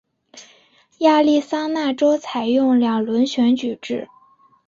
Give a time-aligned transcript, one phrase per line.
[0.97, 4.07] 亚利桑那州采用两轮选举制。